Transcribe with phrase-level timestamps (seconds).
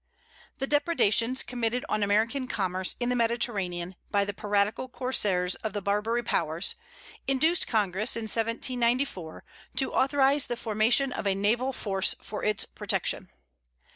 [0.57, 5.81] The depredations committed on American commerce in the Mediterranean, by the piratical corsairs of the
[5.83, 6.73] Barbary powers,
[7.27, 9.43] induced Congress, in 1794,
[9.75, 13.29] to authorize the formation of a naval force for its protection.